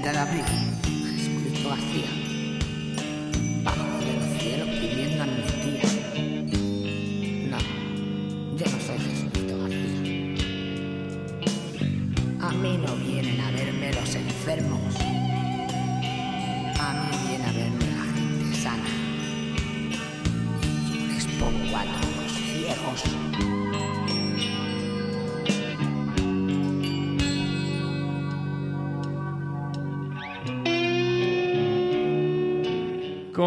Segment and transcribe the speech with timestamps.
[0.00, 0.44] 20 de abril,
[1.14, 2.19] Jesucristo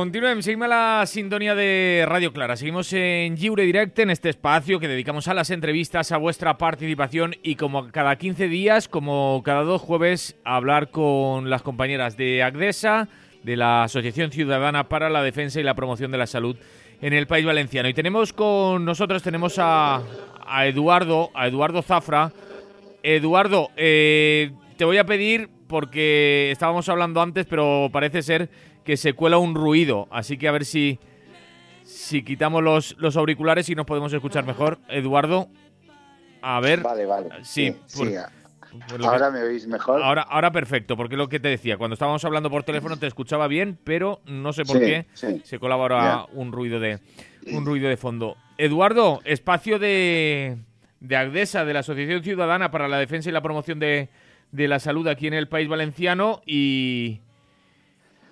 [0.03, 2.57] Continuem, seguim a la sintonía de Radio Clara.
[2.57, 7.35] Seguimos en Lliure Directe, en este espacio que dedicamos a las entrevistas, a vuestra participación
[7.41, 12.43] y como cada 15 días, como cada dos jueves, a hablar con las compañeras de
[12.43, 13.07] ACDESA,
[13.43, 16.57] de la Asociación Ciudadana para la Defensa y la Promoción de la Salud
[17.01, 17.87] en el País Valenciano.
[17.87, 20.01] Y tenemos con nosotros, tenemos a,
[20.45, 22.33] a Eduardo, a Eduardo Zafra.
[23.03, 28.49] Eduardo, eh, te voy a pedir, porque estábamos hablando antes, pero parece ser
[28.83, 30.07] que se cuela un ruido.
[30.11, 30.99] Así que a ver si,
[31.83, 34.79] si quitamos los, los auriculares y nos podemos escuchar mejor.
[34.89, 35.47] Eduardo,
[36.41, 36.81] a ver.
[36.81, 37.29] Vale, vale.
[37.43, 38.15] Sí, por- sí.
[38.89, 40.01] por Ahora que- me oís mejor.
[40.01, 41.77] ahora, ahora perfecto, porque es lo que te decía.
[41.77, 45.05] Cuando estábamos hablando por teléfono te escuchaba bien, pero no sé por Sí, qué
[45.43, 46.99] se colaba ahora un ruido de
[47.51, 48.35] un ruido de fondo.
[48.57, 50.57] Eduardo, espacio de,
[51.01, 54.09] de Agdesa, de la Asociación Ciudadana para la Defensa y la Promoción de,
[54.51, 57.19] de la Salud aquí en el País Valenciano y,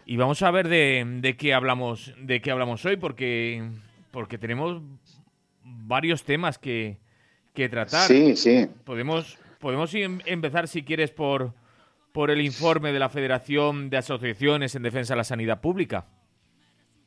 [0.05, 3.63] y vamos a ver de, de qué hablamos de qué hablamos hoy porque
[4.11, 4.81] porque tenemos
[5.63, 6.97] varios temas que,
[7.53, 8.07] que tratar.
[8.07, 8.67] Sí, sí.
[8.83, 11.53] Podemos, podemos em- empezar, si quieres, por,
[12.11, 16.05] por el informe de la Federación de Asociaciones en Defensa de la Sanidad Pública.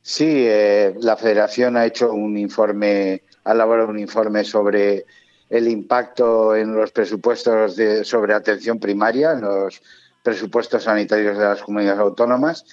[0.01, 5.05] Sí, eh, la Federación ha hecho un informe, ha elaborado un informe sobre
[5.49, 9.81] el impacto en los presupuestos de, sobre atención primaria, en los
[10.25, 12.65] presupuestos sanitarios de las comunidades autónomas,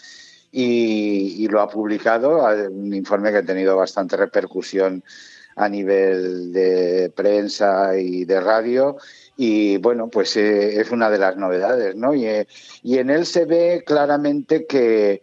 [0.51, 5.05] y, lo ha publicado, un informe que ha tenido bastante repercusión
[5.57, 8.97] a nivel de prensa y de radio.
[9.37, 12.15] Y bueno, pues eh, es una de las novedades, ¿no?
[12.15, 12.47] Y, eh,
[12.83, 15.23] y en él se ve claramente que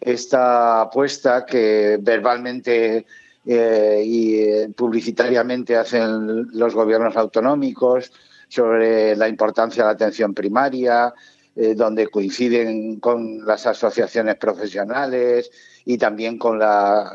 [0.00, 3.04] esta apuesta que verbalmente
[3.46, 8.12] eh, y publicitariamente hacen los gobiernos autonómicos
[8.48, 11.12] sobre la importancia de la atención primaria,
[11.60, 15.50] eh, donde coinciden con las asociaciones profesionales
[15.84, 17.10] y también con las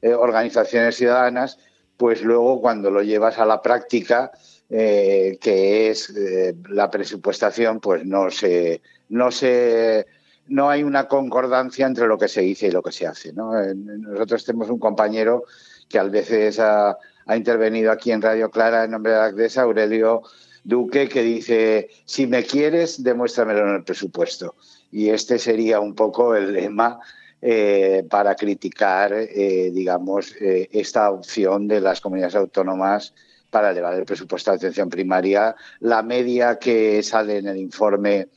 [0.00, 1.58] eh, organizaciones ciudadanas,
[1.98, 4.32] pues luego cuando lo llevas a la práctica,
[4.70, 6.14] eh, que es
[6.70, 8.80] la presupuestación, pues no se,
[9.10, 10.06] no se
[10.46, 13.34] no hay una concordancia entre lo que se dice y lo que se hace.
[13.34, 13.52] ¿no?
[13.74, 15.44] Nosotros tenemos un compañero
[15.90, 16.96] que a veces ha,
[17.36, 20.22] intervenido aquí en Radio Clara en nombre de la Aurelio
[20.64, 24.56] Duque, que dice, si me quieres, demuéstramelo en el presupuesto.
[24.90, 27.00] Y este sería un poco el lema
[27.42, 33.12] eh, para criticar, eh, digamos, eh, esta opción de las comunidades autónomas
[33.50, 35.54] para elevar el presupuesto de atención primaria.
[35.80, 38.28] La media que sale en el informe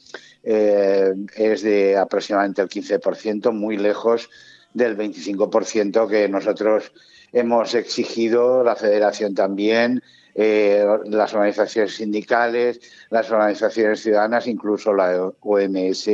[0.43, 4.29] es de aproximadamente el 15%, muy lejos
[4.73, 6.91] del 25% que nosotros
[7.33, 10.01] hemos exigido, la Federación también,
[10.37, 16.07] eh, las organizaciones sindicales, las organizaciones ciudadanas, incluso la OMS,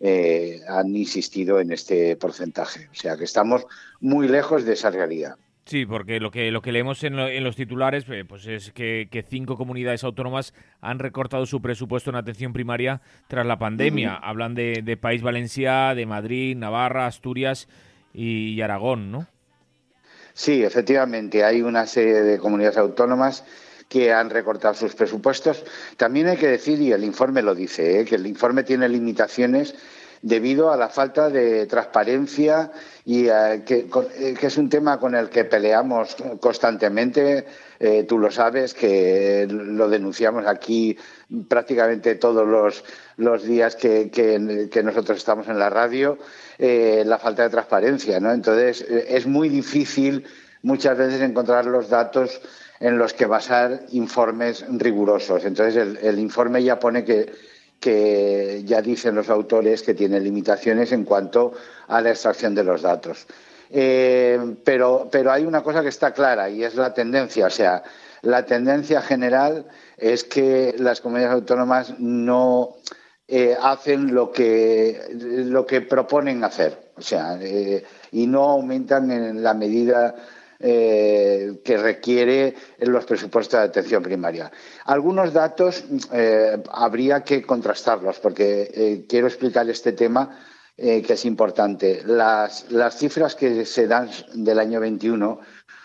[0.00, 2.88] eh, han insistido en este porcentaje.
[2.90, 3.66] O sea que estamos
[4.00, 5.34] muy lejos de esa realidad.
[5.64, 8.70] Sí, porque lo que, lo que leemos en, lo- en los titulares eh, pues es
[8.70, 14.14] que, que cinco comunidades autónomas han recortado su presupuesto en atención primaria tras la pandemia.
[14.14, 17.66] Hablan de, de País Valencia, de Madrid, Navarra, Asturias
[18.14, 19.26] y, y Aragón, ¿no?
[20.36, 23.42] Sí, efectivamente, hay una serie de comunidades autónomas
[23.88, 25.64] que han recortado sus presupuestos.
[25.96, 28.04] También hay que decir, y el informe lo dice, ¿eh?
[28.04, 29.74] que el informe tiene limitaciones
[30.20, 32.70] debido a la falta de transparencia
[33.06, 33.88] y eh, que,
[34.18, 37.46] eh, que es un tema con el que peleamos constantemente.
[37.78, 40.96] Eh, tú lo sabes, que lo denunciamos aquí
[41.48, 42.46] prácticamente todos
[43.16, 46.18] los, días que, que- nosotros estamos en la radio,
[46.58, 48.20] eh, la falta de transparencia.
[48.20, 48.32] ¿no?
[48.32, 50.24] Entonces, eh, es muy difícil
[50.62, 52.40] muchas veces encontrar los datos
[52.80, 55.44] en los que basar informes rigurosos.
[55.44, 57.32] Entonces, el, el informe ya pone que,
[57.80, 61.52] que ya dicen los autores que tiene limitaciones en cuanto
[61.88, 63.26] a la extracción de los datos.
[63.70, 67.46] Eh, pero, pero hay una cosa que está clara y es la tendencia.
[67.46, 67.82] O sea,
[68.22, 69.66] la tendencia general
[69.96, 72.76] es que las comunidades autónomas no
[73.28, 75.00] eh, hacen lo que,
[75.46, 76.90] lo que proponen hacer.
[76.96, 80.14] O sea, eh, y no aumentan en la medida
[80.58, 84.50] que requiere los presupuestos de atención primaria.
[84.86, 85.84] Algunos datos
[86.72, 90.30] habría que contrastarlos porque quiero explicar este tema
[90.76, 92.02] que es importante.
[92.04, 95.40] Las, las, cifras que se dan del año 21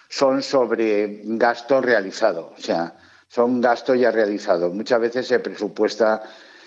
[0.10, 2.98] son sobre gasto realizado, o sea,
[3.28, 4.70] son gasto ya realizado.
[4.70, 6.22] Muchas veces se presupuesta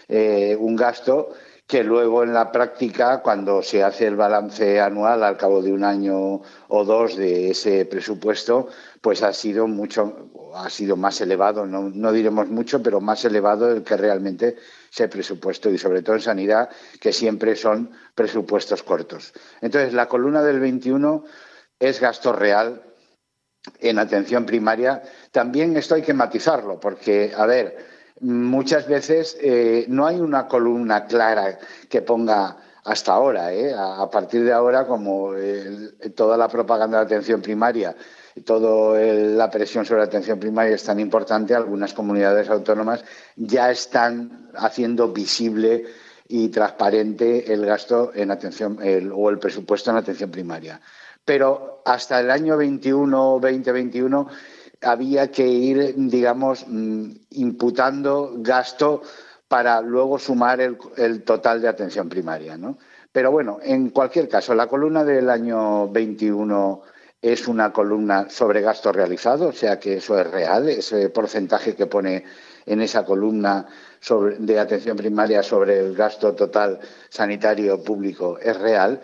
[0.09, 1.35] un gasto
[1.67, 5.85] que luego en la práctica, cuando se hace el balance anual al cabo de un
[5.85, 8.69] año o dos de ese presupuesto,
[9.05, 13.85] pues ha sido mucho, ha sido más elevado, no, diremos mucho, pero más elevado del
[13.85, 14.57] que realmente
[14.89, 19.35] se presupuesto y sobre todo en sanidad, que siempre son presupuestos cortos.
[19.61, 21.23] Entonces, la columna del 21
[21.79, 22.83] es gasto real
[23.79, 25.03] en atención primaria.
[25.31, 27.77] También esto hay que matizarlo, porque, a ver,
[28.21, 31.59] muchas veces eh, no hay una columna clara
[31.91, 33.75] que ponga hasta ahora, ¿eh?
[33.77, 35.33] a, partir de ahora, como
[36.15, 37.95] toda la propaganda de atención primaria,
[38.43, 43.05] toda la presión sobre la atención primaria es tan importante, algunas comunidades autónomas
[43.37, 45.85] ya están haciendo visible
[46.27, 48.79] y transparente el gasto en atención
[49.15, 50.81] o el presupuesto en atención primaria.
[51.25, 54.29] Pero hasta el año 21 2021
[54.83, 59.03] había que ir, digamos, mm, imputando gasto
[59.49, 62.59] para luego sumar el, total de atención primaria.
[63.13, 66.83] Pero bueno, en cualquier caso, la columna del año 21
[67.25, 71.87] es una columna sobre gasto realizado, o sea que eso es real, ese porcentaje que
[71.87, 72.25] pone
[72.67, 73.67] en esa columna
[74.39, 79.01] de atención primaria sobre el gasto total sanitario público es real,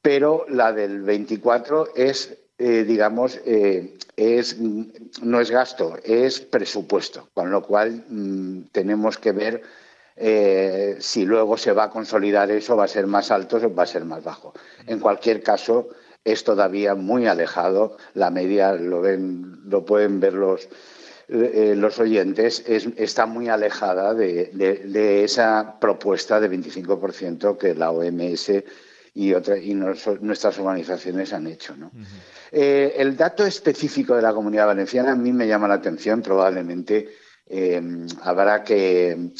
[0.00, 7.50] pero la del 24 es eh, digamos, eh, es, no es gasto, es presupuesto, con
[7.50, 9.62] lo cual mm, tenemos que ver
[10.16, 13.84] eh, si luego se va a consolidar eso, va a ser más alto o va
[13.84, 14.54] a ser más bajo.
[14.88, 15.90] En cualquier caso,
[16.32, 20.68] es todavía muy alejado, la media lo, ven, lo pueden ver los,
[21.28, 28.50] los oyentes, está muy alejada de, esa propuesta de 25% que la OMS
[29.14, 31.76] y, y nuestras organizaciones han hecho.
[31.76, 31.90] ¿no?
[32.52, 37.08] Eh, el dato específico de la comunidad valenciana a mí me llama la atención, probablemente
[37.46, 39.32] eh, habrá que,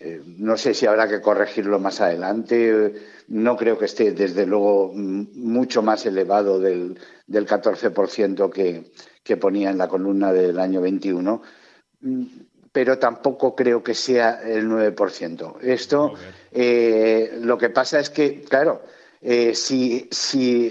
[0.00, 2.94] eh, no sé si habrá que corregirlo más adelante,
[3.28, 8.90] no creo que esté desde luego mucho más elevado del, del 14% que,
[9.22, 11.42] que ponía en la columna del año 21
[12.72, 15.60] pero tampoco creo que sea el 9%.
[15.62, 16.12] Esto,
[16.52, 18.82] lo que pasa es que, claro,
[19.26, 20.06] eh, si,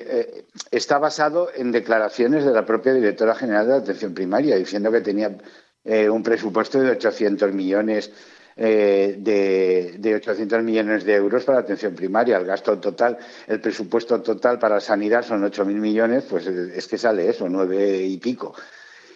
[0.05, 5.01] eh, está basado en declaraciones de la propia directora general de atención primaria, diciendo que
[5.01, 5.35] tenía
[5.83, 8.11] eh, un presupuesto de 800 millones
[8.55, 12.37] de, de 800 millones de euros para atención primaria.
[12.37, 13.17] El gasto total,
[13.47, 18.17] el presupuesto total para sanidad son 8.000 millones, pues es que sale eso, nueve y
[18.17, 18.53] pico.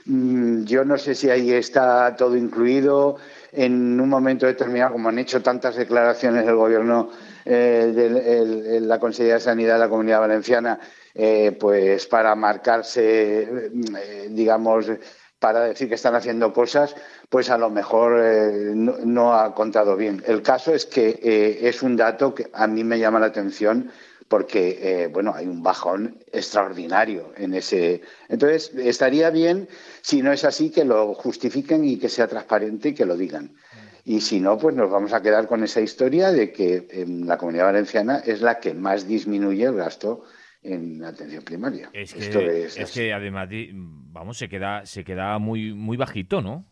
[0.07, 3.17] Mm, yo no sé si ahí está todo incluido.
[3.51, 7.09] En un momento determinado, como han hecho tantas declaraciones del Gobierno
[7.45, 10.79] eh, de la Consejería de Sanidad de la Comunidad Valenciana,
[11.13, 14.85] eh, pues para marcarse, eh, digamos,
[15.39, 16.95] para decir que están haciendo cosas,
[17.29, 18.21] pues a lo mejor
[18.75, 20.23] no, ha contado bien.
[20.25, 21.19] El caso es que
[21.61, 23.91] es un dato que a mí me llama la atención
[24.27, 28.01] porque, bueno, hay un bajón extraordinario en ese.
[28.29, 29.67] Entonces, estaría bien,
[30.01, 33.55] si no es así, que lo justifiquen y que sea transparente y que lo digan.
[34.03, 37.37] Y si no, pues nos vamos a quedar con esa historia de que en la
[37.37, 40.23] comunidad valenciana es la que más disminuye el gasto
[40.61, 41.89] en atención primaria.
[41.93, 46.65] Es que, además, vamos, se queda, se queda muy, muy bajito, ¿no?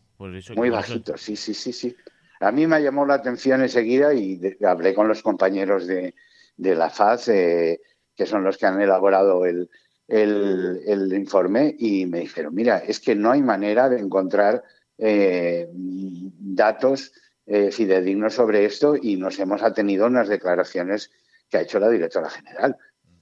[0.56, 1.96] Muy bajito, sí, sí, sí, sí.
[2.40, 6.14] A mí me llamó la atención enseguida y hablé con los compañeros de,
[6.56, 7.80] la FAZ, eh,
[8.14, 9.70] que son los que han elaborado el,
[10.08, 14.62] el, informe, y me dijeron, mira, es que no hay manera de encontrar
[14.98, 17.12] eh, datos
[17.46, 21.10] eh, fidedignos sobre esto y nos hemos atenido a unas declaraciones
[21.48, 22.76] que ha hecho la directora general.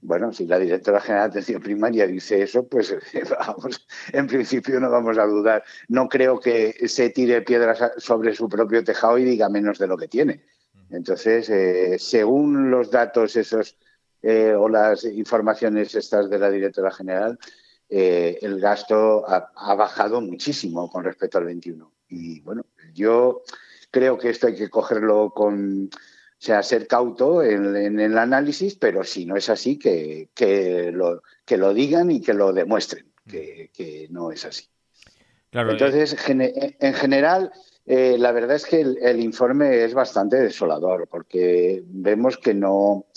[0.05, 2.95] Bueno, si la directora general de atención primaria dice eso, pues
[3.39, 5.63] vamos, en principio no vamos a dudar.
[5.87, 9.97] No creo que se tire piedras sobre su propio tejado y diga menos de lo
[9.97, 10.43] que tiene.
[10.91, 13.79] Entonces, eh, según los datos esos
[14.21, 17.39] eh, o las informaciones estas de la directora general,
[17.89, 21.91] eh, el gasto ha, ha, bajado muchísimo con respecto al 21.
[22.09, 23.41] Y bueno, yo
[23.89, 25.89] creo que esto hay que cogerlo con,
[26.45, 31.57] sea, ser cauto en, el análisis, pero si no es así, que, que, lo, que
[31.57, 34.65] lo digan y que lo demuestren, que, no es así.
[35.49, 36.77] Claro, Entonces, eh.
[36.79, 37.51] en general,
[37.87, 43.07] eh, la verdad es que el, informe es bastante desolador, porque vemos que no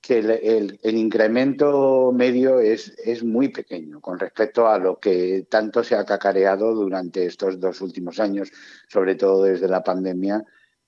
[0.00, 5.94] que el, incremento medio es, es, muy pequeño con respecto a lo que tanto se
[5.94, 8.50] ha cacareado durante estos dos últimos años,
[8.88, 10.44] sobre todo desde la pandemia,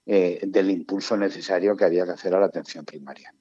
[0.07, 3.35] eh, del impulso necesario que había que hacer a la atención primaria.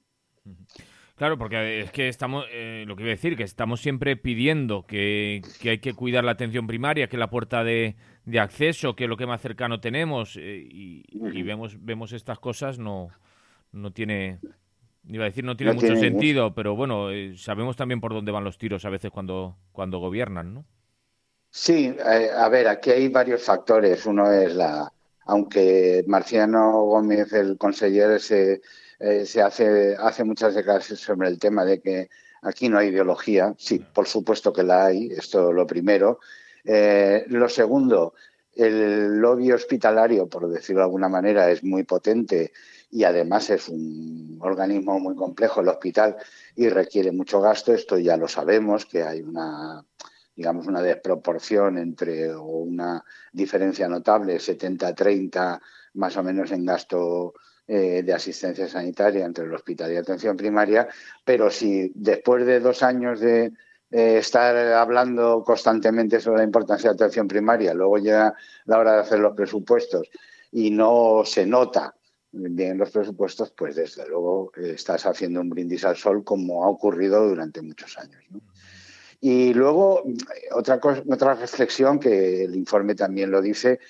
[1.16, 4.86] Claro, porque es que estamos, eh, lo que iba a decir, que estamos siempre pidiendo
[4.86, 7.96] que, hay que cuidar la atención primaria, que la puerta de,
[8.38, 13.08] acceso, que es lo que más cercano tenemos, eh, y, vemos, vemos estas cosas, no,
[13.72, 14.40] no tiene
[15.08, 18.42] Iba a decir, no tiene mucho sentido, pero bueno, eh, sabemos también por dónde van
[18.42, 20.64] los tiros a veces cuando, cuando gobiernan, ¿no?
[21.48, 24.04] Sí, a ver, aquí hay varios factores.
[24.04, 24.92] Uno es la,
[25.26, 28.62] aunque Marciano Gómez, el consejero, se,
[28.98, 32.08] eh, se hace, hace muchas declaraciones sobre el tema de que
[32.42, 33.54] aquí no hay ideología.
[33.58, 36.20] Sí, por supuesto que la hay, esto lo primero.
[36.64, 38.14] lo segundo,
[38.56, 42.52] el lobby hospitalario, por decirlo de alguna manera, es muy potente
[42.90, 46.16] y además es un organismo muy complejo el hospital
[46.54, 47.74] y requiere mucho gasto.
[47.74, 49.84] Esto ya lo sabemos, que hay una
[50.36, 53.02] digamos una desproporción entre o una
[53.32, 55.60] diferencia notable 70-30
[55.94, 57.34] más o menos en gasto
[57.66, 60.86] eh, de asistencia sanitaria entre el hospital y atención primaria,
[61.24, 63.52] pero si después de dos años de
[63.90, 68.34] eh, estar hablando constantemente sobre la importancia de atención primaria, luego llega
[68.66, 70.10] la hora de hacer los presupuestos
[70.52, 71.94] y no se nota
[72.30, 76.68] bien los presupuestos, pues desde luego eh, estás haciendo un brindis al sol como ha
[76.68, 78.22] ocurrido durante muchos años.
[79.20, 80.04] Y luego,
[80.52, 83.80] otra, otra reflexión que el informe también lo dice,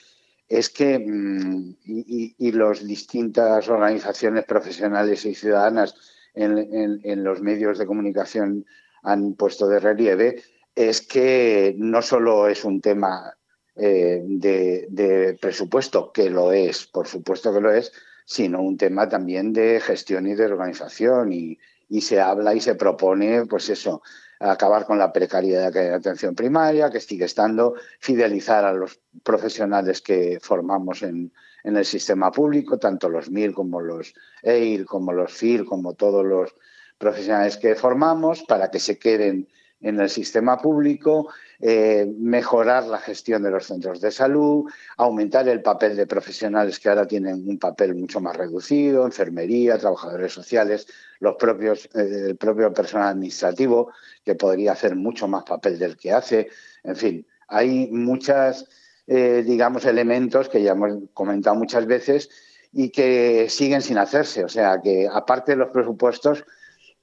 [0.48, 5.94] es que, mm, y, las distintas organizaciones profesionales y ciudadanas
[6.34, 8.66] en, los medios de comunicación
[9.02, 10.42] han puesto de relieve,
[10.74, 13.36] es que no solo es un tema
[13.74, 17.92] eh, de, presupuesto, que lo es, por supuesto que lo es,
[18.24, 21.32] sino un tema también de gestión y de organización.
[21.32, 21.58] Y,
[22.00, 24.02] se habla y se propone, pues eso,
[24.40, 29.00] acabar con la precariedad que hay en atención primaria, que sigue estando, fidelizar a los
[29.22, 31.32] profesionales que formamos en,
[31.64, 36.24] en el sistema público, tanto los MIR como los EIR, como los FIR, como todos
[36.24, 36.54] los
[36.98, 39.48] profesionales que formamos, para que se queden
[39.80, 41.28] en el sistema público,
[41.60, 44.64] eh, mejorar la gestión de los centros de salud,
[44.96, 50.32] aumentar el papel de profesionales que ahora tienen un papel mucho más reducido, enfermería, trabajadores
[50.32, 50.86] sociales,
[51.20, 53.92] los propios, eh, el propio personal administrativo,
[54.24, 56.48] que podría hacer mucho más papel del que hace.
[56.82, 58.68] En fin, hay muchos,
[59.06, 62.30] eh, digamos, elementos que ya hemos comentado muchas veces
[62.72, 64.44] y que siguen sin hacerse.
[64.44, 66.44] O sea, que aparte de los presupuestos,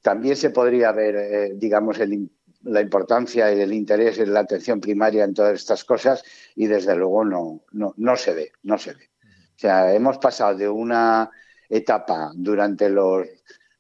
[0.02, 2.30] también se podría ver, digamos, el
[2.64, 6.24] la importancia y el interés en la atención primaria en todas estas cosas
[6.56, 9.10] y desde luego no, no, se ve, no se ve.
[9.24, 11.30] O sea, hemos pasado de una
[11.70, 13.28] etapa durante los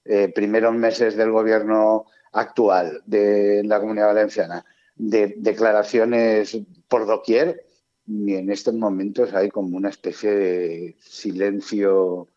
[0.05, 7.65] eh, primeros meses del gobierno actual de la Comunidad Valenciana de declaraciones por doquier
[8.05, 12.27] y en estos momentos hay como una especie de silencio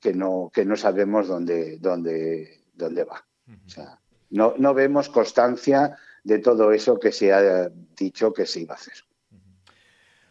[0.00, 3.26] que no, que no sabemos dónde, dónde, dónde va.
[3.66, 4.01] O sea,
[4.32, 8.78] no, no vemos constancia de todo eso que se ha dicho que se iba a
[8.78, 8.94] hacer.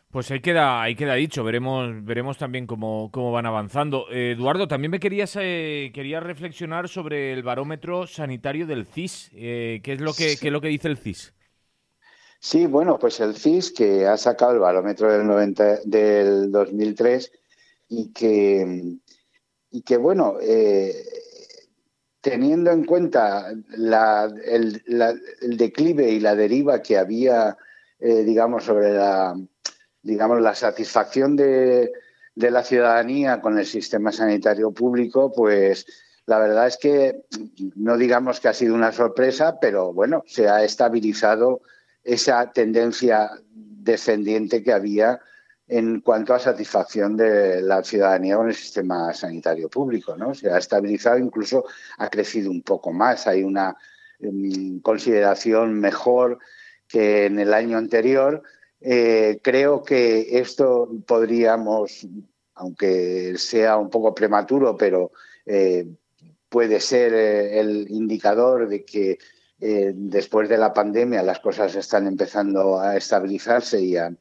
[0.10, 4.08] Pues ahí queda, ahí queda dicho, veremos, veremos también cómo, cómo van avanzando.
[4.12, 9.32] Eh, Eduardo, también me querías eh, quería reflexionar sobre el barómetro sanitario del CIS.
[9.34, 11.34] Eh, ¿qué, es lo que, ¿Qué es lo que dice el CIS?
[12.40, 17.32] Sí, bueno, pues el CIS que ha sacado el barómetro del, 90, del 2003
[17.88, 18.98] y que,
[19.70, 20.40] y que bueno,
[22.22, 24.82] teniendo en cuenta el,
[25.58, 27.58] declive y la deriva que había,
[28.00, 29.36] eh, digamos, sobre la,
[30.04, 31.92] digamos, la satisfacción de,
[32.36, 35.86] la ciudadanía con el sistema sanitario público, pues
[36.26, 37.24] la verdad es que
[37.76, 41.62] no digamos que ha sido una sorpresa, pero bueno, se ha estabilizado
[42.04, 45.20] esa tendencia descendiente que había
[45.72, 50.18] en cuanto a satisfacción de la ciudadanía con el sistema sanitario público.
[50.18, 50.36] ¿no?
[50.36, 51.64] Se ha estabilizado, incluso
[51.98, 53.26] ha crecido un poco más.
[53.26, 53.78] Hay una
[54.20, 56.40] em, consideración mejor
[56.90, 58.44] que en el año anterior.
[58.82, 62.06] Eh, creo que esto podríamos,
[62.56, 65.14] aunque sea un poco prematuro, pero
[65.46, 65.88] eh,
[66.50, 69.20] puede ser eh, el indicador de que
[69.94, 74.12] después de la pandemia las cosas están empezando a estabilizarse y a,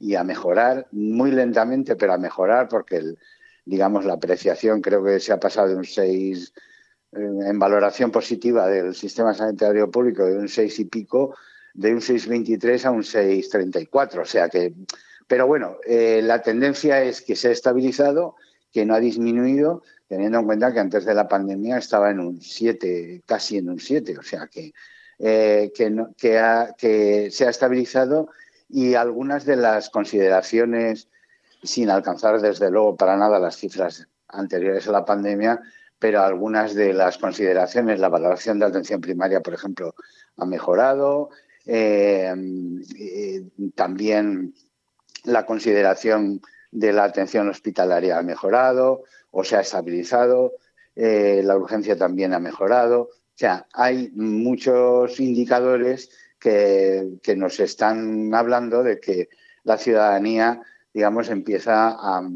[0.00, 3.18] y a mejorar, muy lentamente, pero a mejorar, porque el,
[3.64, 6.52] digamos la apreciación creo que se ha pasado de un 6
[7.12, 11.36] eh, en valoración positiva del sistema sanitario público de un 6 y pico,
[11.74, 14.22] de un 6,23 a un 6,34.
[14.22, 14.74] O sea que,
[15.26, 18.36] pero bueno, eh, la tendencia es que se ha estabilizado
[18.72, 22.40] que no ha disminuido, teniendo en cuenta que antes de la pandemia estaba en un
[22.40, 24.72] 7, casi en un 7, o sea que,
[25.18, 25.92] eh, que,
[26.78, 28.30] que se ha estabilizado
[28.72, 31.08] y algunas de las consideraciones,
[31.62, 35.60] sin alcanzar desde luego para nada las cifras anteriores a la pandemia,
[35.98, 39.94] pero algunas de las consideraciones, la valoración de atención primaria, por ejemplo,
[40.38, 41.30] ha mejorado,
[41.66, 42.32] eh,
[42.98, 43.42] eh,
[43.74, 44.54] también
[45.24, 50.52] la consideración de la atención hospitalaria ha mejorado o se ha estabilizado,
[50.96, 53.02] eh, la urgencia también ha mejorado.
[53.02, 59.28] O sea, hay muchos indicadores que, nos están hablando de que
[59.62, 62.28] la ciudadanía, digamos, empieza, a,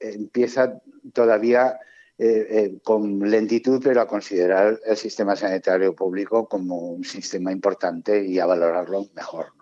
[0.00, 0.80] empieza
[1.12, 1.78] todavía
[2.18, 8.24] eh, eh, con lentitud, pero a considerar el sistema sanitario público como un sistema importante
[8.26, 9.52] y a valorarlo mejor.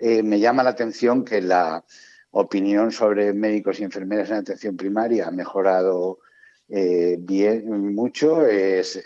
[0.00, 0.28] Mm.
[0.28, 1.84] me llama la atención que la
[2.30, 6.20] opinión sobre médicos y enfermeras en atención primaria ha mejorado
[6.68, 8.98] eh, bien mucho, es,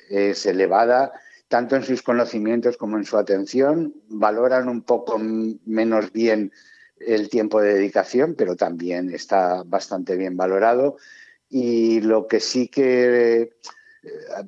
[0.47, 1.13] elevada
[1.53, 6.51] tanto en sus conocimientos como en su atención, valoran un poco menos bien
[6.97, 10.97] el tiempo de dedicación, pero también está bastante bien valorado.
[11.51, 13.51] Y lo que sí que eh,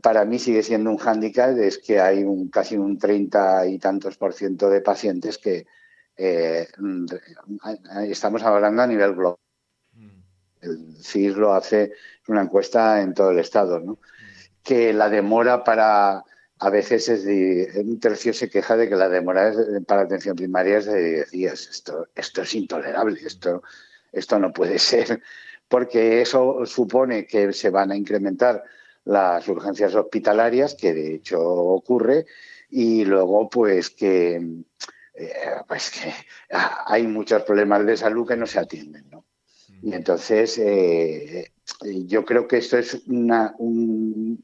[0.01, 4.17] para mí sigue siendo un hándicap es que hay un, casi un 30 y tantos
[4.17, 5.67] por ciento de pacientes que,
[6.17, 7.05] eh, mm,
[8.09, 9.37] estamos hablando a nivel global.
[9.93, 10.21] Mm.
[10.63, 11.93] El CIS lo hace
[12.29, 13.99] una encuesta en todo el estado, ¿no?
[14.63, 16.25] Que la demora para,
[16.59, 19.53] a veces es de, un tercio se queja de que la demora
[19.87, 21.69] para atención primaria es de 10 días.
[21.69, 23.63] Esto, esto es intolerable, esto,
[24.13, 25.23] esto no puede ser,
[25.69, 28.63] porque eso supone que se van a incrementar
[29.05, 32.27] las urgencias hospitalarias, que de hecho ocurre,
[32.71, 34.65] y luego pues que
[35.15, 35.33] eh,
[35.69, 36.13] pues que
[36.87, 39.25] hay muchos problemas de salud que no se atienden, ¿no?
[39.83, 41.53] Y entonces eh,
[42.07, 44.43] yo creo que esto es un,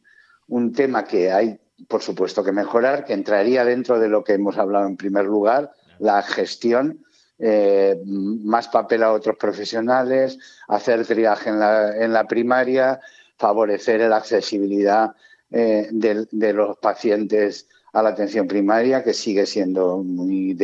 [0.74, 1.58] tema que hay,
[1.88, 5.72] por supuesto, que mejorar, que entraría dentro de lo que hemos hablado en primer lugar,
[5.98, 7.04] la gestión,
[7.38, 13.00] eh, más papel a otros profesionales, hacer triaje en la, en la primaria,
[13.38, 15.14] favorecer la accesibilidad
[15.50, 20.56] de, los pacientes a la atención primaria, que sigue siendo muy,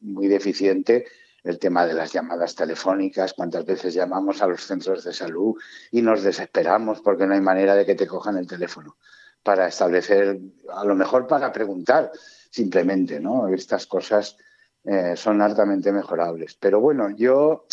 [0.00, 1.06] muy deficiente
[1.44, 5.54] el tema de las llamadas telefónicas, cuántas veces llamamos a los centros de salud
[5.92, 8.96] y nos desesperamos porque no hay manera de que te cojan el teléfono
[9.42, 10.38] para establecer,
[10.70, 12.10] a lo mejor para preguntar
[12.50, 13.48] simplemente, ¿no?
[13.48, 14.36] Estas cosas
[14.84, 16.54] eh, son altamente mejorables.
[16.54, 17.66] Pero bueno, yo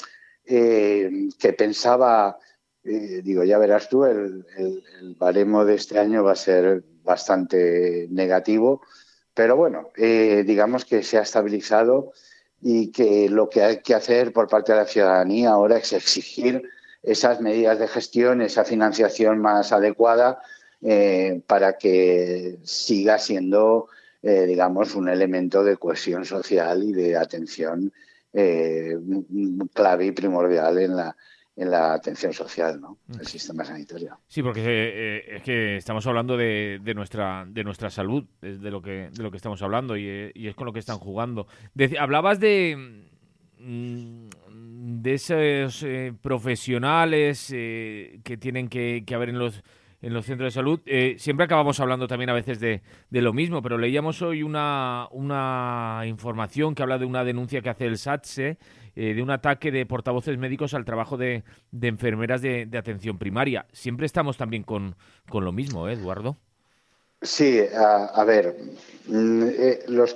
[0.45, 2.37] eh, que pensaba,
[2.83, 8.07] eh, digo, ya verás tú, el, el baremo de este año va a ser bastante
[8.09, 8.81] negativo,
[9.33, 12.13] pero bueno, digamos que se ha estabilizado
[12.61, 16.63] y que lo que hay que hacer por parte de la ciudadanía ahora es exigir
[17.03, 20.41] esas medidas de gestión, esa financiación más adecuada
[20.85, 23.87] eh, para que siga siendo,
[24.21, 27.91] eh, digamos, un elemento de cohesión social y de atención
[29.73, 31.15] clave y primordial en la,
[31.55, 32.97] en la atención social, ¿no?
[33.09, 33.25] El mm.
[33.25, 34.19] sistema sanitario.
[34.27, 38.81] Sí, porque eh, es que estamos hablando de, nuestra de nuestra salud, es de lo
[38.81, 41.47] que de lo que estamos hablando y, eh, es con lo que están jugando.
[41.97, 43.05] hablabas de
[43.57, 44.27] mm,
[45.01, 49.63] de esos eh, profesionales que tienen que, que haber en los
[50.01, 50.79] en los centros de salud.
[51.17, 56.03] siempre acabamos hablando también a veces de, de, lo mismo, pero leíamos hoy una, una
[56.05, 58.57] información que habla de una denuncia que hace el SATSE
[58.97, 61.43] eh, de un ataque de portavoces médicos al trabajo de,
[61.81, 63.65] enfermeras de, atención primaria.
[63.73, 64.95] Siempre estamos también con,
[65.33, 66.37] lo mismo, ¿eh, Eduardo?
[67.21, 68.55] Sí, a, ver,
[69.07, 70.15] mm, eh, los,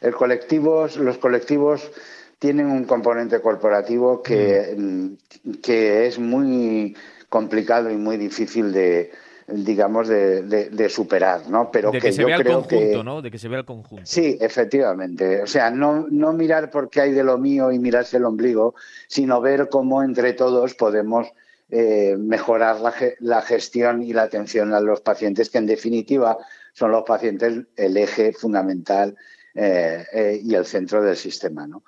[0.00, 1.90] el colectivos, los colectivos
[2.38, 4.80] tienen un componente corporativo que, mm.
[4.82, 6.96] Mm, que es muy
[7.34, 9.10] complicado y muy difícil de,
[9.48, 11.68] digamos, de, superar, ¿no?
[11.72, 13.22] Pero de que, se vea el conjunto, ¿no?
[13.22, 14.04] De que se vea el conjunto.
[14.06, 15.42] Sí, efectivamente.
[15.42, 18.76] O sea, no, no mirar por qué hay de lo mío y mirarse el ombligo,
[19.08, 21.26] sino ver cómo entre todos podemos
[21.70, 26.38] eh, mejorar la, la, gestión y la atención a los pacientes, que en definitiva
[26.72, 29.16] son los pacientes el eje fundamental
[29.54, 31.82] eh, eh, y el centro del sistema, ¿no?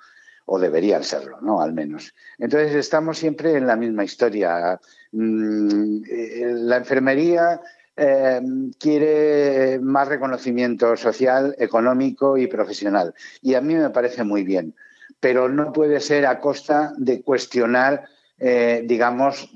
[0.49, 1.61] O deberían serlo, ¿no?
[1.61, 2.13] Al menos.
[2.39, 4.79] Entonces estamos siempre en la misma historia.
[5.11, 7.59] Mm, eh, la enfermería
[7.95, 8.41] eh,
[8.79, 13.13] quiere más reconocimiento social, económico y profesional.
[13.41, 14.73] Y a mí me parece muy bien,
[15.19, 18.05] pero no puede ser a costa de cuestionar,
[18.39, 19.49] eh, digamos,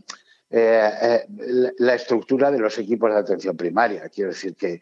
[0.50, 4.10] la estructura de los equipos de atención primaria.
[4.10, 4.82] Quiero decir que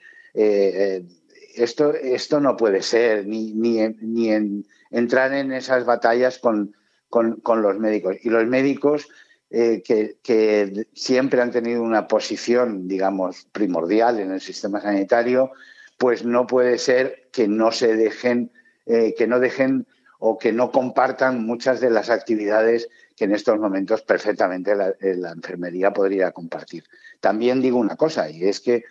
[1.56, 6.76] esto, esto no puede ser, ni, ni, ni entrar en esas batallas con,
[7.10, 8.18] con, los médicos.
[8.22, 9.08] Y los médicos
[9.50, 15.52] eh, que, siempre han tenido una posición, digamos, primordial en el sistema sanitario,
[15.98, 18.52] pues no puede ser que no se dejen,
[18.86, 19.86] eh, que no dejen
[20.20, 25.18] o que no compartan muchas de las actividades que en estos momentos perfectamente la, eh,
[25.36, 26.84] enfermería podría compartir.
[27.20, 28.84] También digo una cosa, y es que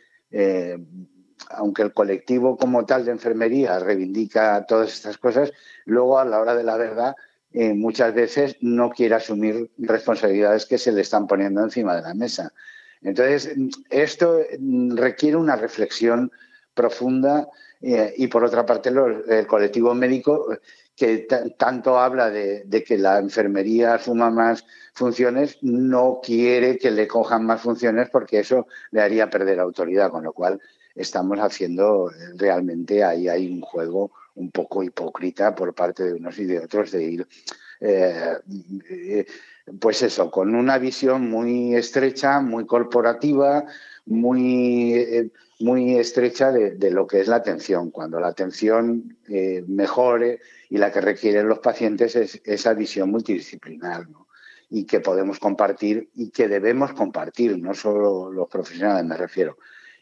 [1.50, 5.52] aunque el colectivo como tal de enfermería reivindica todas estas cosas,
[5.84, 7.14] luego a la hora de la verdad
[7.52, 12.14] eh, muchas veces no quiere asumir responsabilidades que se le están poniendo encima de la
[12.14, 12.52] mesa.
[13.00, 13.50] Entonces,
[13.90, 14.40] esto
[14.90, 16.30] requiere una reflexión
[16.74, 17.48] profunda
[17.80, 20.48] eh, y, por otra parte, el colectivo médico
[20.98, 27.46] que tanto habla de, que la enfermería asuma más funciones, no quiere que le cojan
[27.46, 30.60] más funciones porque eso le haría perder autoridad, con lo cual
[30.98, 36.44] estamos haciendo realmente ahí hay un juego un poco hipócrita por parte de unos y
[36.44, 37.28] de otros de ir,
[37.80, 38.36] eh,
[38.88, 39.26] eh,
[39.80, 43.64] pues eso, con una visión muy estrecha, muy corporativa,
[44.06, 45.30] muy, eh,
[45.60, 47.90] muy estrecha de, lo que es la atención.
[47.90, 49.16] Cuando la atención
[49.66, 54.06] mejore y la que requieren los pacientes es esa visión multidisciplinar.
[54.70, 59.56] y que podemos compartir y que debemos compartir, no solo los profesionales me refiero,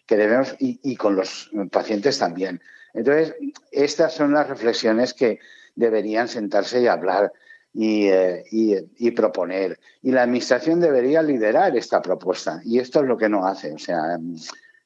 [0.06, 2.60] que debemos y con los pacientes también.
[2.94, 3.34] Entonces,
[3.70, 5.38] estas son las reflexiones que
[5.74, 7.32] deberían sentarse y hablar
[7.78, 9.78] eh, y, proponer.
[10.02, 12.62] Y la Administración debería liderar esta propuesta.
[12.64, 13.74] Y esto es lo que no hace.
[13.74, 14.18] O sea,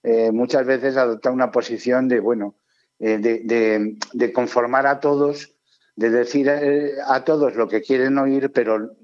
[0.02, 2.56] eh, muchas veces adopta una posición de, bueno,
[2.98, 5.54] eh, de, conformar a todos,
[5.94, 8.96] de decir a todos lo que quieren oír, pero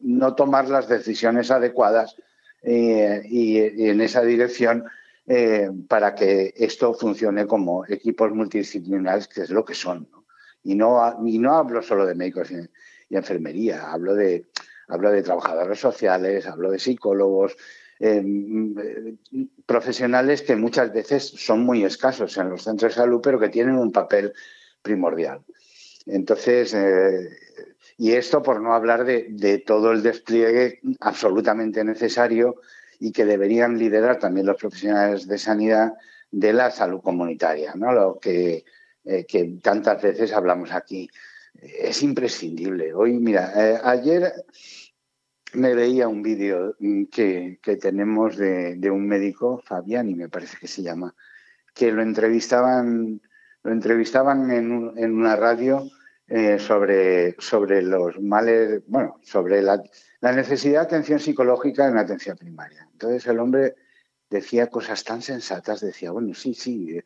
[0.00, 2.16] no tomar las decisiones adecuadas
[2.62, 4.84] y en esa dirección
[5.26, 10.08] eh, para que esto funcione como equipos multidisciplinares, que es lo que son.
[10.62, 14.46] Y, no, y no hablo solo de médicos y, enfermería, hablo de,
[14.88, 17.56] hablo de trabajadores sociales, hablo de psicólogos,
[18.00, 18.24] eh,
[19.66, 23.76] profesionales que muchas veces son muy escasos en los centros de salud, pero que tienen
[23.76, 24.32] un papel
[24.82, 25.42] primordial.
[26.06, 27.30] Entonces, eh,
[27.96, 32.56] y esto por no hablar de, todo el despliegue absolutamente necesario
[33.00, 35.92] y que deberían liderar también los profesionales de sanidad
[36.30, 37.92] de la salud comunitaria, ¿no?
[37.92, 38.64] Lo que,
[39.04, 41.08] eh, que tantas veces hablamos aquí.
[41.54, 42.92] Es imprescindible.
[42.92, 44.32] Hoy, mira, eh, ayer
[45.54, 46.76] me veía un vídeo
[47.10, 51.14] que, que, tenemos de, de, un médico, Fabiani me parece que se llama,
[51.72, 53.20] que lo entrevistaban,
[53.62, 55.86] lo entrevistaban en, en una radio
[56.26, 59.82] eh, sobre, sobre los males, bueno, sobre la,
[60.24, 62.88] la necesidad de atención psicológica en la atención primaria.
[62.92, 63.74] Entonces el hombre
[64.30, 66.98] decía cosas tan sensatas, decía, bueno, sí, sí,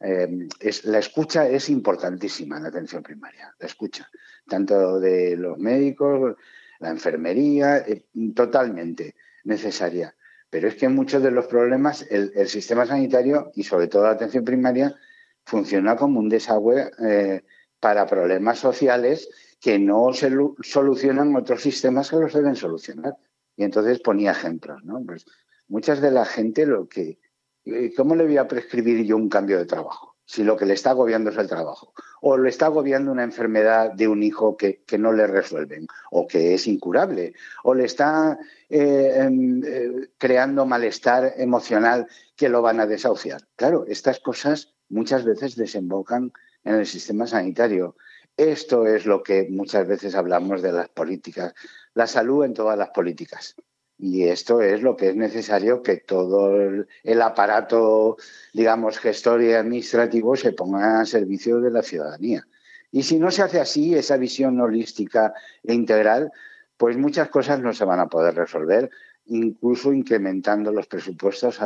[0.00, 4.08] eh, es, la escucha es importantísima en la atención primaria, la escucha,
[4.48, 6.36] tanto de los médicos,
[6.78, 10.16] la enfermería, eh, totalmente necesaria.
[10.48, 14.46] Pero es que muchos de los problemas el, sistema sanitario y sobre todo la atención
[14.46, 14.96] primaria
[15.44, 17.42] funciona como un desagüe eh,
[17.82, 19.28] para problemas sociales
[19.60, 20.30] que no se
[20.62, 23.16] solucionan otros sistemas que los deben solucionar.
[23.56, 25.02] Y entonces ponía ejemplos, ¿no?
[25.04, 25.26] Pues
[25.66, 27.18] muchas de la gente lo que...
[27.64, 30.14] Eh, ¿Cómo le voy a prescribir yo un cambio de trabajo?
[30.24, 31.92] Si lo que le está agobiando es el trabajo.
[32.20, 36.54] O le está agobiando una enfermedad de un hijo que, no le resuelven, o que
[36.54, 38.38] es incurable, o le está
[38.70, 43.42] eh, em, eh, creando malestar emocional que lo van a desahuciar.
[43.56, 46.32] Claro, estas cosas muchas veces desembocan
[46.64, 47.96] en el sistema sanitario.
[48.36, 51.54] Esto es lo que muchas veces hablamos de las políticas,
[51.94, 53.54] la salud en todas las políticas.
[53.98, 58.16] Y esto es lo que es necesario que todo el aparato,
[58.52, 62.44] digamos, gestor y administrativo se ponga a servicio de la ciudadanía.
[62.90, 66.32] Y si no se hace así, esa visión holística e integral,
[66.76, 68.90] pues muchas cosas no se van a poder resolver,
[69.26, 71.60] incluso incrementando los presupuestos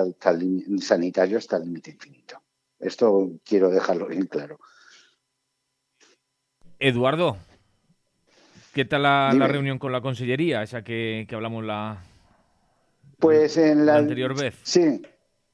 [0.80, 2.42] sanitarios hasta el límite infinito.
[2.78, 4.58] Esto quiero dejarlo bien claro.
[6.78, 7.38] Eduardo,
[8.74, 12.02] ¿qué tal la, reunión con la Consellería, esa que, hablamos la,
[13.18, 14.58] pues en la, anterior vez?
[14.62, 15.02] Sí,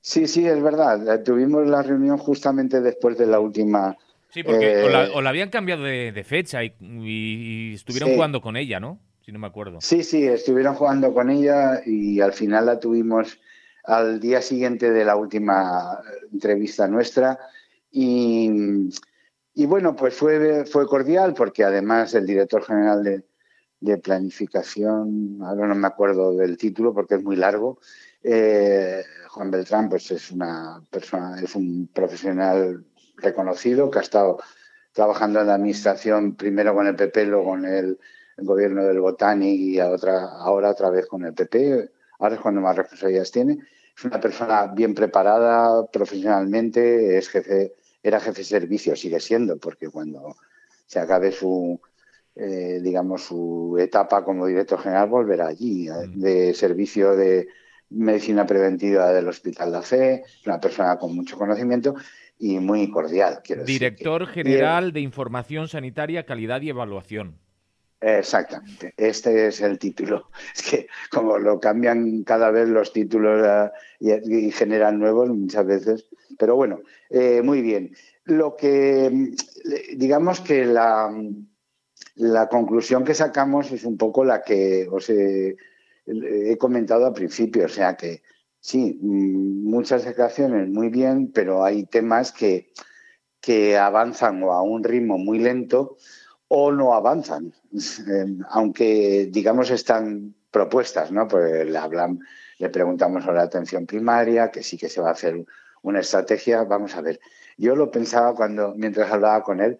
[0.00, 1.22] sí, sí, es verdad.
[1.22, 3.96] Tuvimos la reunión justamente después de la última.
[4.30, 8.98] Sí, porque o, la, eh, habían cambiado de, fecha y, estuvieron jugando con ella, ¿no?
[9.24, 9.80] Si no me acuerdo.
[9.80, 13.38] Sí, sí, estuvieron jugando con ella y al final la tuvimos
[13.84, 16.00] al día siguiente de la última
[16.32, 17.38] entrevista nuestra
[17.92, 18.90] y
[19.54, 23.24] y bueno, pues fue, fue cordial porque además el director general de,
[23.98, 27.80] planificación, ahora no me acuerdo del título porque es muy largo,
[28.22, 32.84] eh, Juan Beltrán, pues es una persona, es un profesional
[33.16, 34.38] reconocido que ha estado
[34.92, 37.98] trabajando en la administración primero con el PP, luego con el
[38.36, 42.76] gobierno del Botanic y otra, ahora otra vez con el PP, ahora es cuando más
[42.76, 43.58] responsabilidades tiene.
[43.96, 49.88] Es una persona bien preparada profesionalmente, es jefe, era jefe de servicio, sigue siendo, porque
[49.88, 50.36] cuando
[50.86, 51.80] se acabe su,
[52.34, 56.20] eh, digamos, su etapa como director general volverá allí, eh, mm.
[56.20, 57.48] de servicio de
[57.90, 61.94] medicina preventiva del Hospital La Fe, una persona con mucho conocimiento
[62.38, 63.40] y muy cordial.
[63.44, 67.38] Quiero Director General de Información Sanitaria, Calidad y Evaluación.
[68.02, 70.28] Exactamente, este es el título.
[70.56, 76.08] Es que como lo cambian cada vez los títulos ah, y, generan nuevos muchas veces,
[76.36, 77.94] pero bueno, eh, muy bien.
[78.24, 79.32] Lo que,
[79.96, 81.12] digamos que la,
[82.16, 85.56] la conclusión que sacamos es un poco la que os he,
[86.06, 88.22] he comentado al principio, o sea que
[88.58, 92.72] sí, mm, muchas declaraciones muy bien, pero hay temas que,
[93.40, 95.96] que avanzan o a un ritmo muy lento
[96.48, 97.54] o no avanzan,
[98.50, 101.26] aunque digamos están propuestas, ¿no?
[101.26, 102.20] Pues le hablan,
[102.58, 105.44] le preguntamos sobre la atención primaria, que sí que se va a hacer
[105.82, 106.64] una estrategia.
[106.64, 107.20] Vamos a ver,
[107.56, 109.78] yo lo pensaba cuando mientras hablaba con él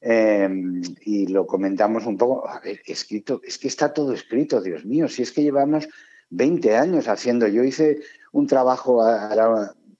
[0.00, 2.48] em, y lo comentamos un poco.
[2.48, 5.08] A ver, escrito, es que está todo escrito, Dios mío.
[5.08, 5.88] Si es que llevamos
[6.30, 7.46] 20 años haciendo.
[7.46, 8.00] Yo hice
[8.32, 9.04] un trabajo,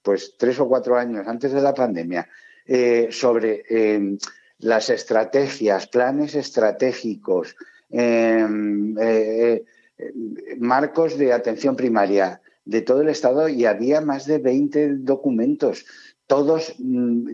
[0.02, 2.28] pues tres o cuatro años antes de la pandemia,
[2.66, 4.18] eh, sobre em,
[4.64, 7.54] las estrategias, planes estratégicos,
[7.90, 9.62] em, eh,
[9.98, 10.12] eh,
[10.58, 15.84] marcos de atención primaria de todo el Estado y había más de 20 documentos.
[16.26, 17.32] Todos mm,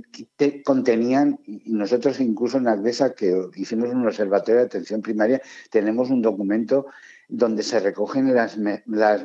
[0.65, 5.41] contenían, y nosotros incluso en ACDESA, que hicimos un observatorio de atención primaria,
[5.71, 6.87] tenemos un documento
[7.29, 9.25] donde se recogen las, las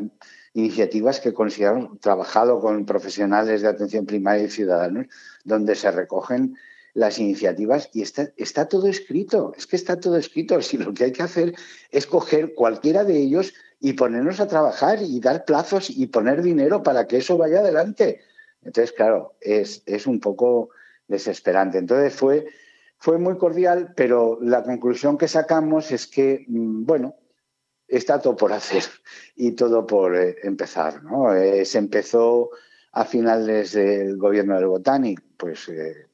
[0.54, 5.08] iniciativas que consideramos, trabajado con profesionales de atención primaria y ciudadanos,
[5.44, 6.56] donde se recogen
[6.96, 10.60] las iniciativas y está, está todo escrito, es que está todo escrito.
[10.62, 11.54] Si lo que hay que hacer
[11.92, 16.82] es coger cualquiera de ellos y ponernos a trabajar y dar plazos y poner dinero
[16.82, 18.22] para que eso vaya adelante.
[18.64, 20.70] Entonces, claro, es, es un poco
[21.08, 21.78] desesperante.
[21.78, 22.48] Entonces fue,
[22.98, 27.16] fue muy cordial, pero la conclusión que sacamos es que, mm, bueno,
[27.88, 28.84] está todo por hacer
[29.36, 31.04] y todo por eh, empezar.
[31.04, 31.36] ¿no?
[31.36, 32.52] Eh, se empezó
[32.94, 36.05] a finales del gobierno del Botanic, pues eh,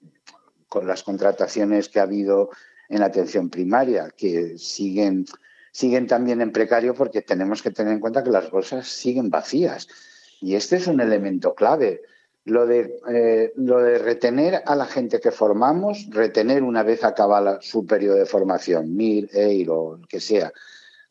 [0.72, 2.50] con las contrataciones que ha habido
[2.88, 5.26] en la atención primaria, que siguen,
[5.74, 9.90] siguen también en precario porque tenemos que tener en cuenta que las bolsas siguen vacías.
[10.40, 12.04] Y este es un elemento clave.
[12.46, 17.60] Lo de, eh, lo de retener a la gente que formamos, retener una vez acaba
[17.62, 20.54] su periodo de formación, MIR, EIR o el que sea,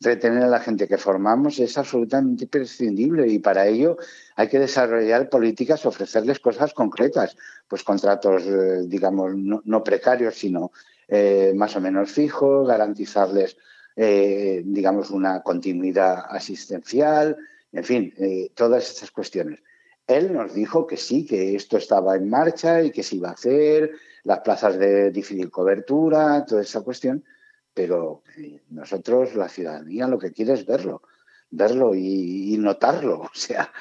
[0.01, 3.97] retener a la gente que formamos es absolutamente imprescindible y para ello
[4.35, 7.37] hay que desarrollar políticas, ofrecerles cosas concretas,
[7.67, 10.71] pues contratos, eh, digamos, no, precarios, sino
[11.07, 13.57] eh, más o menos fijos, garantizarles,
[13.95, 17.37] eh, digamos, una continuidad asistencial,
[17.71, 18.13] en fin,
[18.53, 19.61] todas estas cuestiones.
[20.07, 23.33] Él nos dijo que sí, que esto estaba en marcha y que se iba a
[23.33, 23.91] hacer,
[24.23, 27.23] las plazas de difícil cobertura, toda esa cuestión,
[27.73, 31.01] pero eh, nosotros, la ciudadanía, lo que quiere es verlo,
[31.49, 33.21] verlo y, notarlo.
[33.33, 33.71] O sea,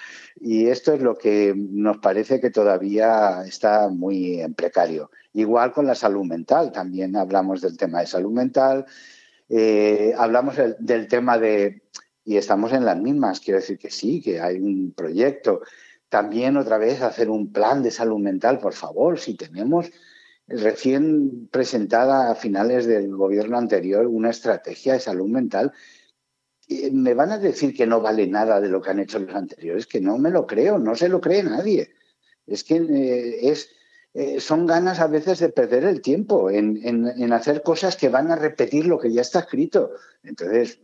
[0.40, 5.10] y esto es lo que nos parece que todavía está muy en precario.
[5.32, 8.86] Igual con la salud mental, también hablamos del tema de salud mental,
[9.48, 11.82] eh, hablamos del, tema de,
[12.24, 15.62] y estamos en las mismas, quiero decir que sí, que hay un proyecto.
[16.08, 19.90] También otra vez hacer un plan de salud mental, por favor, si tenemos
[20.50, 25.72] recién presentada a finales del gobierno anterior una estrategia de salud mental.
[26.92, 29.86] Me van a decir que no vale nada de lo que han hecho los anteriores,
[29.86, 31.90] que no me lo creo, no se lo cree nadie.
[32.46, 33.70] Es que eh, es,
[34.14, 38.36] eh, son ganas a veces de perder el tiempo en, hacer cosas que van a
[38.36, 39.92] repetir lo que ya está escrito.
[40.22, 40.80] Entonces,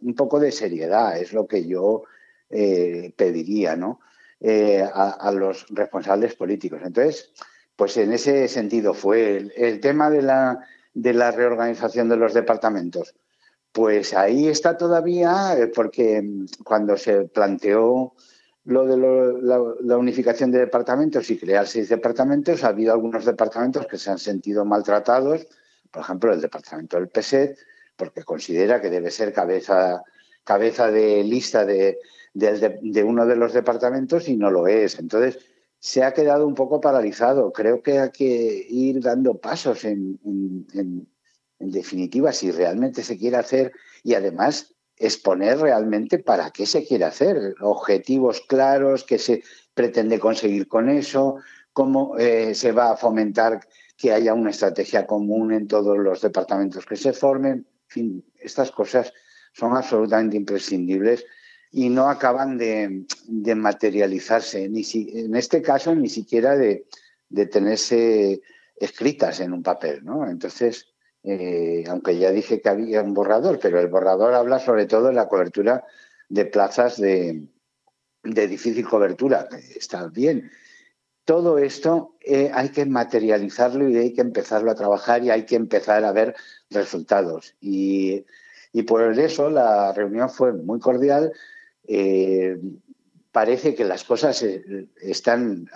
[0.00, 2.04] un poco de seriedad es lo que yo
[2.48, 4.00] eh, pediría ¿no?
[4.42, 6.80] a, los responsables políticos.
[6.84, 7.32] Entonces,
[7.80, 13.14] pues en ese sentido fue el, tema de la, de la reorganización de los departamentos.
[13.72, 16.22] Pues ahí está todavía, eh, porque
[16.62, 18.12] cuando se planteó
[18.64, 19.40] lo de
[19.80, 24.18] la, unificación de departamentos y crear seis departamentos, ha habido algunos departamentos que se han
[24.18, 25.46] sentido maltratados,
[25.90, 27.56] por ejemplo, el departamento del PSET,
[27.96, 30.02] porque considera que debe ser cabeza,
[30.44, 31.96] cabeza de lista de,
[32.34, 34.98] de, uno de los departamentos y no lo es.
[34.98, 35.38] Entonces,
[35.80, 37.52] se ha quedado un poco paralizado.
[37.52, 40.20] Creo que hay que ir dando pasos en,
[41.58, 47.54] definitiva si realmente se quiere hacer y además exponer realmente para qué se quiere hacer,
[47.60, 49.42] objetivos claros, qué se
[49.74, 51.36] pretende conseguir con eso,
[51.72, 53.60] cómo eh, se va a fomentar
[53.96, 57.66] que haya una estrategia común en todos los departamentos que se formen.
[57.86, 59.12] fin, estas cosas
[59.52, 61.24] son absolutamente imprescindibles
[61.72, 63.06] y no acaban de,
[63.54, 64.82] materializarse, ni
[65.14, 66.86] en este caso ni siquiera de,
[67.50, 68.42] tenerse
[68.76, 70.04] escritas en un papel.
[70.04, 70.28] ¿no?
[70.28, 70.88] Entonces,
[71.22, 75.14] eh, aunque ya dije que había un borrador, pero el borrador habla sobre todo de
[75.14, 75.84] la cobertura
[76.28, 77.46] de plazas de,
[78.24, 79.48] difícil cobertura.
[79.76, 80.50] Está bien.
[81.24, 85.54] Todo esto eh, hay que materializarlo y hay que empezarlo a trabajar y hay que
[85.54, 86.34] empezar a ver
[86.70, 87.54] resultados.
[87.60, 88.24] Y
[88.88, 91.32] por eso la reunión fue muy cordial
[91.92, 92.56] eh,
[93.32, 95.68] parece que las cosas eh, están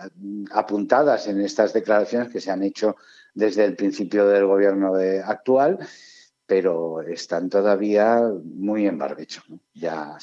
[0.52, 2.94] apuntadas en estas declaraciones que se han hecho
[3.34, 5.80] desde el principio del gobierno actual,
[6.46, 9.42] pero están todavía muy en barbecho.
[9.74, 10.16] Ya,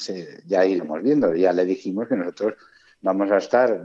[0.46, 1.34] ya iremos viendo.
[1.34, 2.54] Ya le dijimos que nosotros
[3.02, 3.84] vamos a estar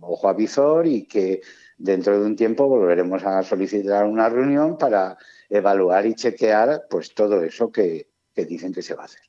[0.00, 1.40] ojo a visor y que
[1.78, 5.16] dentro de un tiempo volveremos a solicitar una reunión para
[5.48, 9.22] evaluar y chequear pues todo eso que dicen que se va a hacer.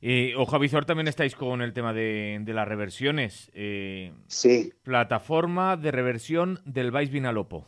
[0.00, 3.50] Eh, Ojo Visor también estáis con el tema de, las reversiones.
[3.54, 4.72] Eh, sí.
[4.82, 7.66] Plataforma de reversión del Vais Vinalopo.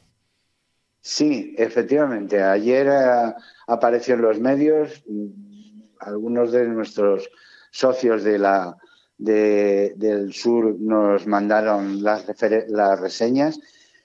[1.01, 2.43] Sí, efectivamente.
[2.43, 3.35] Ayer eh,
[3.67, 5.03] apareció en los medios.
[5.07, 7.29] Mm, algunos de nuestros
[7.71, 8.77] socios de la,
[9.17, 12.25] del sur nos mandaron las,
[12.69, 13.59] las reseñas.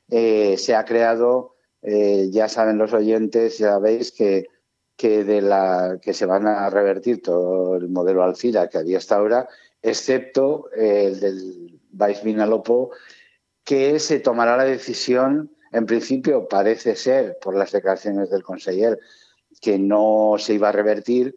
[0.10, 4.48] se ha creado, ya saben los oyentes, ya veis que
[4.96, 9.16] que, de la, que se van a revertir todo el modelo Alcira que había hasta
[9.16, 9.48] ahora,
[9.82, 12.92] excepto el del Vice Vinalopo,
[13.64, 19.00] que se tomará la decisión, en principio parece ser, por las declaraciones del conseller,
[19.62, 21.36] que no se iba a revertir,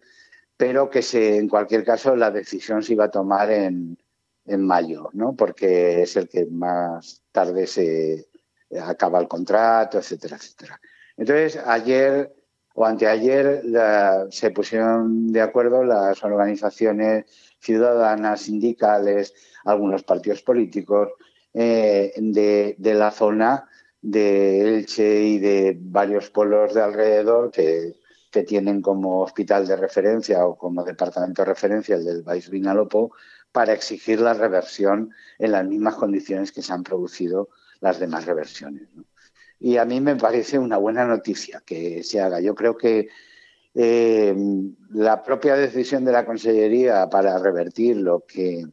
[0.56, 3.98] pero que se, en cualquier caso la decisión se iba a tomar en,
[4.46, 5.34] en mayo, ¿no?
[5.34, 8.28] porque es el que más tarde se
[8.80, 10.80] acaba el contrato, etcétera, etcétera.
[11.16, 12.34] Entonces, ayer
[12.76, 13.62] o anteayer
[14.30, 17.24] se pusieron de acuerdo las organizaciones
[17.58, 19.32] ciudadanas, sindicales,
[19.64, 21.08] algunos partidos políticos
[21.54, 23.66] eh, de, la zona
[24.02, 27.94] de Elche y de varios pueblos de alrededor que,
[28.46, 33.12] tienen como hospital de referencia o como departamento de referencia el del País Vinalopó
[33.50, 37.48] para exigir la reversión en las mismas condiciones que se han producido
[37.80, 38.90] las demás reversiones
[39.58, 42.40] y a mí me parece una buena noticia que se haga.
[42.40, 43.08] Yo creo que
[43.74, 44.34] eh,
[44.90, 48.66] la propia decisión de la Consellería para revertir lo que,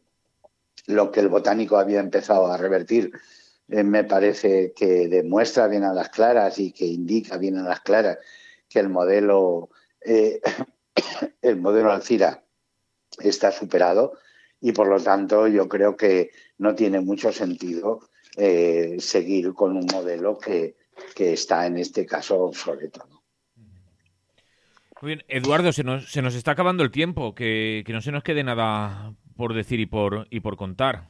[0.88, 3.12] lo que el botánico había empezado a revertir
[3.70, 7.82] eh, me parece que demuestra bien a las claras y que indica bien a las
[7.82, 8.18] claras
[8.70, 9.70] que el modelo,
[10.02, 10.42] eh,
[11.42, 12.44] el modelo Alcira
[13.20, 14.14] está superado
[14.60, 18.02] y por lo tanto yo creo que no tiene mucho sentido
[18.38, 20.76] eh, seguir con un modelo que,
[21.16, 23.06] está en este caso obsoleto.
[25.02, 28.24] Muy bien, Eduardo, se nos, se nos está acabando el tiempo, que, no se nos
[28.24, 31.10] quede nada por decir y por, y por contar.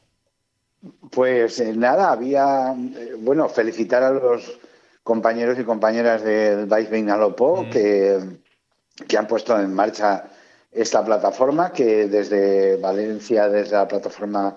[1.10, 4.58] Pues eh, nada, había, eh, bueno, felicitar a los
[5.02, 8.18] compañeros y compañeras del Vice Vinalopó que,
[9.06, 10.30] que han puesto en marcha
[10.72, 14.56] esta plataforma, que desde Valencia, desde la plataforma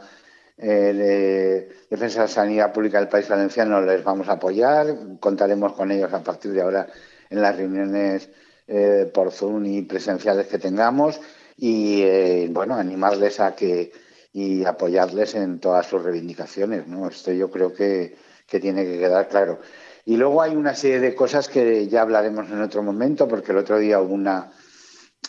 [0.57, 4.87] eh, de Defensa de la Sanidad Pública del País Valenciano les vamos a apoyar.
[5.19, 6.87] Contaremos con ellos a partir de ahora
[7.29, 8.29] en las reuniones
[8.67, 11.19] eh, por Zoom y presenciales que tengamos
[11.57, 13.91] y eh, bueno, animarles a que
[14.33, 16.87] y apoyarles en todas sus reivindicaciones.
[16.87, 17.07] ¿no?
[17.07, 18.15] Esto yo creo que,
[18.45, 19.59] que tiene que quedar claro.
[20.05, 23.57] Y luego hay una serie de cosas que ya hablaremos en otro momento, porque el
[23.57, 24.51] otro día hubo una,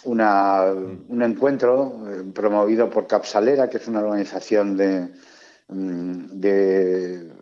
[0.05, 5.09] una, un encuentro eh, promovido por Capsalera, que es una organización de,
[5.68, 7.33] mm, de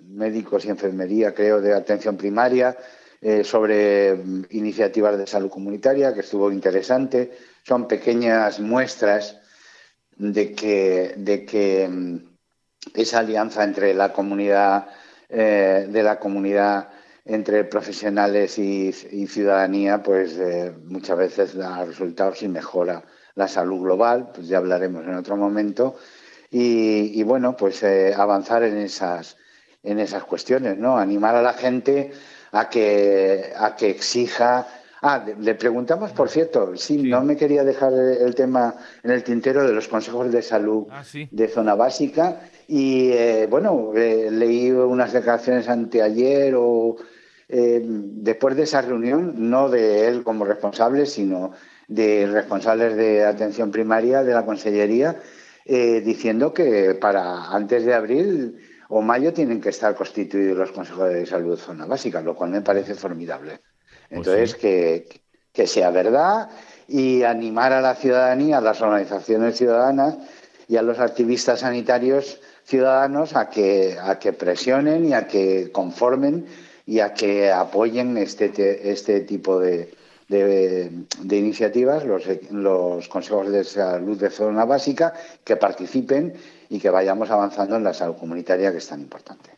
[0.00, 2.76] médicos y enfermería, creo, de atención primaria,
[3.20, 7.32] eh, sobre mm, iniciativas de salud comunitaria, que estuvo interesante.
[7.66, 9.38] Son pequeñas muestras
[10.16, 12.16] de que, de que mm,
[12.94, 14.88] esa alianza entre la comunidad
[15.28, 16.88] eh, de la comunidad
[17.28, 18.90] entre profesionales y,
[19.26, 25.04] ciudadanía, pues eh, muchas veces da resultados y mejora la salud global, pues ya hablaremos
[25.04, 25.96] en otro momento,
[26.50, 29.36] y, bueno, pues eh, avanzar en esas,
[29.82, 30.96] en esas cuestiones, ¿no?
[30.96, 32.12] Animar a la gente
[32.52, 34.66] a que, a que exija.
[35.02, 39.66] Ah, le preguntamos, por cierto, sí, no me quería dejar el tema en el tintero
[39.66, 42.40] de los consejos de salud ah, de zona básica.
[42.66, 46.96] Y eh, bueno, leí unas declaraciones anteayer o
[47.48, 51.52] eh, después de esa reunión, no de él como responsable, sino
[51.86, 55.16] de responsables de atención primaria de la Consellería,
[55.64, 58.58] eh, diciendo que para antes de abril
[58.90, 62.60] o mayo tienen que estar constituidos los consejos de salud zona básica, lo cual me
[62.60, 63.60] parece formidable.
[64.08, 65.08] Pues Entonces, que,
[65.52, 66.50] que sea verdad
[66.86, 70.16] y animar a la ciudadanía, a las organizaciones ciudadanas
[70.68, 76.46] y a los activistas sanitarios ciudadanos a que, a que presionen y a que conformen
[76.88, 79.92] y a que apoyen este, este tipo de,
[80.26, 85.12] de, iniciativas, los, los, consejos de salud de zona básica,
[85.44, 86.32] que participen
[86.70, 89.50] y que vayamos avanzando en la salud comunitaria, que es tan importante.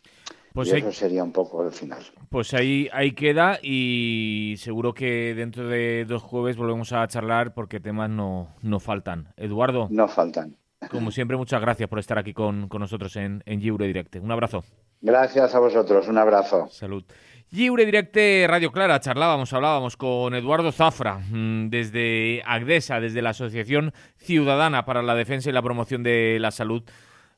[0.52, 2.02] Pues eso sería un poco el final.
[2.30, 7.78] Pues ahí, ahí queda y seguro que dentro de dos jueves volvemos a charlar porque
[7.78, 9.32] temas no, no faltan.
[9.36, 9.86] Eduardo.
[9.88, 10.56] No faltan.
[10.90, 14.20] Como siempre, muchas gracias por estar aquí con, nosotros en, en Giure Directe.
[14.20, 14.64] Un abrazo.
[15.00, 16.68] Gracias a vosotros, un abrazo.
[16.68, 17.04] Salud.
[17.52, 23.92] Giure Directe Radio Clara, charlábamos, hablábamos con Eduardo Zafra mm, desde Agdesa, desde la Asociación
[24.18, 26.84] Ciudadana para la Defensa y la Promoción de la Salud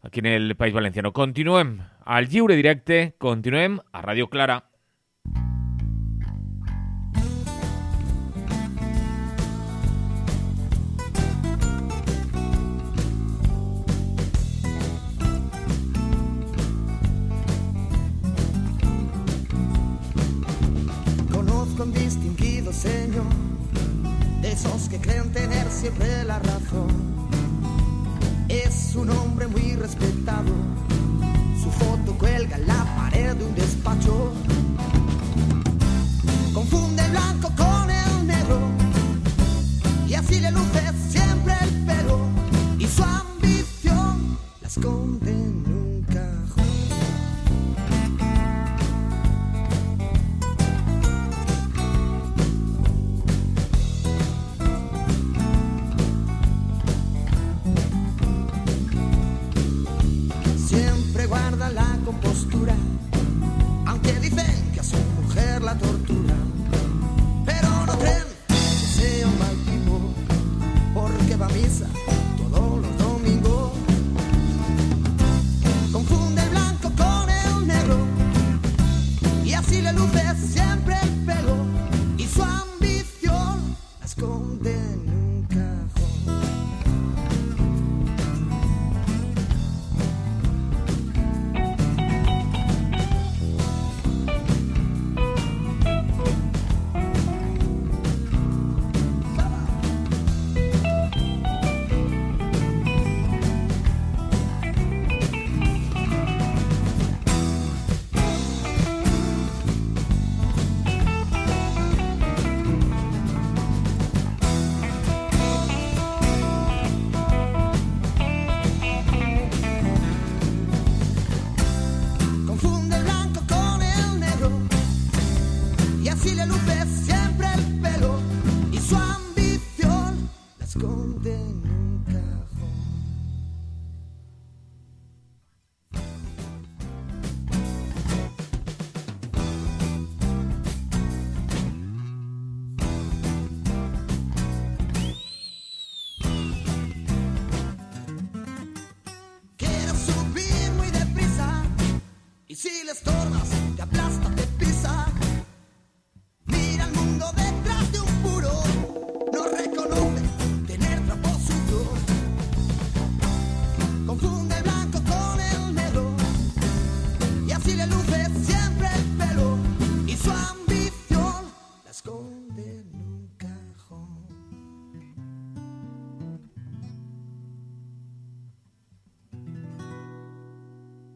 [0.03, 1.13] aquí en el País Valenciano.
[1.13, 4.65] Continuem al Giure Directe, continuem a Radio Clara.
[22.73, 23.27] Señor,
[24.41, 26.89] de esos que creen tener siempre la razón.
[28.49, 30.53] Es un hombre muy respetado,
[31.63, 34.33] su foto cuelga en la pared de un despacho.
[36.53, 38.61] Confunde el blanco con el negro
[40.09, 42.21] y así le luce siempre el pelo
[42.79, 45.02] y su ambición la esconde